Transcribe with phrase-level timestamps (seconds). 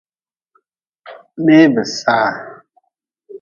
[1.43, 2.31] Mee bi saha.